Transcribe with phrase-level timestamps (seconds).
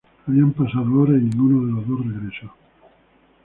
[0.25, 2.51] Habían pasado horas y ninguno de los dos regresó.